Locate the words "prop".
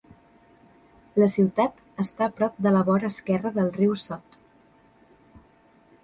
2.39-2.57